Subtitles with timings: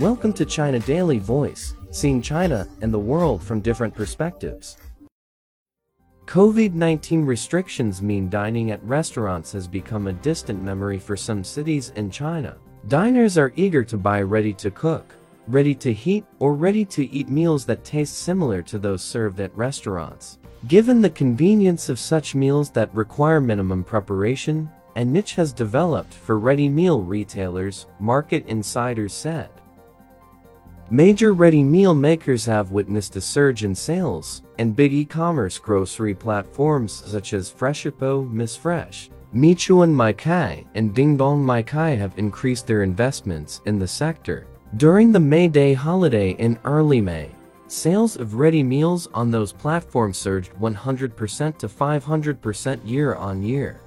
[0.00, 4.76] Welcome to China Daily Voice, seeing China and the world from different perspectives.
[6.26, 12.12] COVID-19 restrictions mean dining at restaurants has become a distant memory for some cities in
[12.12, 12.58] China.
[12.86, 15.16] Diners are eager to buy ready-to-cook,
[15.48, 20.38] ready-to-heat, or ready-to-eat meals that taste similar to those served at restaurants.
[20.68, 26.38] Given the convenience of such meals that require minimum preparation, a niche has developed for
[26.38, 29.50] ready meal retailers, market insiders said.
[30.90, 36.92] Major ready meal makers have witnessed a surge in sales, and big e-commerce grocery platforms
[37.04, 43.86] such as Freshippo, Missfresh, Meituan Maicai, and Dingdong Maicai have increased their investments in the
[43.86, 44.46] sector.
[44.78, 47.32] During the May Day holiday in early May,
[47.66, 53.82] sales of ready meals on those platforms surged 100% to 500% year on year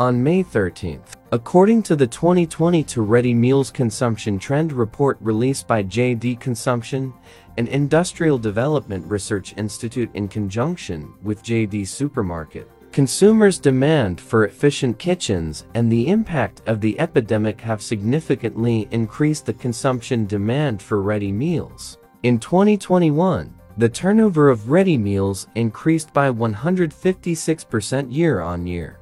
[0.00, 1.19] on May 13th.
[1.32, 7.14] According to the 2020 To Ready Meals Consumption Trend Report released by JD Consumption,
[7.56, 15.66] an industrial development research institute in conjunction with JD Supermarket, consumers' demand for efficient kitchens
[15.74, 21.98] and the impact of the epidemic have significantly increased the consumption demand for ready meals.
[22.24, 28.98] In 2021, the turnover of ready meals increased by 156% year on year.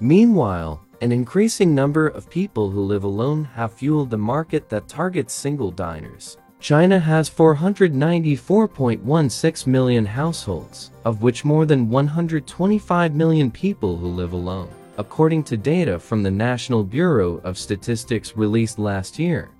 [0.00, 5.32] Meanwhile, an increasing number of people who live alone have fueled the market that targets
[5.32, 6.36] single diners.
[6.60, 14.68] China has 494.16 million households, of which more than 125 million people who live alone,
[14.96, 19.50] according to data from the National Bureau of Statistics released last year.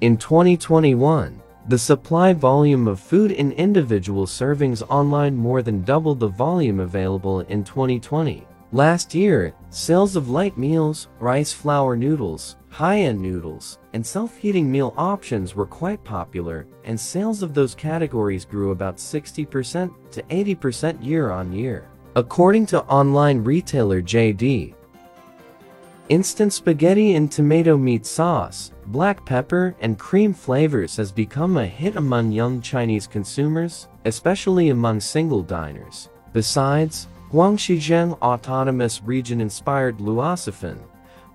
[0.00, 6.26] In 2021, the supply volume of food in individual servings online more than doubled the
[6.26, 8.44] volume available in 2020.
[8.72, 15.54] Last year, sales of light meals, rice flour noodles, high-end noodles, and self-heating meal options
[15.54, 21.52] were quite popular, and sales of those categories grew about 60% to 80% year on
[21.52, 21.88] year.
[22.16, 24.74] According to online retailer JD,
[26.08, 31.94] instant spaghetti and tomato meat sauce, black pepper, and cream flavors has become a hit
[31.94, 36.08] among young Chinese consumers, especially among single diners.
[36.32, 40.78] Besides, Guangxi Zhuang Autonomous Region-inspired luosifen,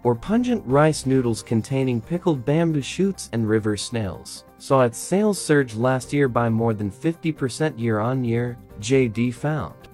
[0.04, 5.74] or pungent rice noodles containing pickled bamboo shoots and river snails, saw its sales surge
[5.74, 9.88] last year by more than 50% year-on-year, JD found.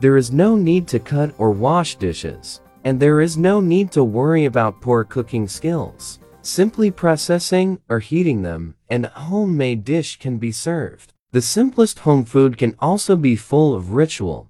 [0.00, 4.02] There is no need to cut or wash dishes, and there is no need to
[4.02, 6.20] worry about poor cooking skills.
[6.40, 11.12] Simply processing or heating them, and a homemade dish can be served.
[11.32, 14.49] The simplest home food can also be full of ritual,